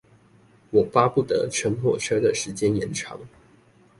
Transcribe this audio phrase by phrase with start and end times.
[0.71, 3.19] 我巴不得乘火車的時間延長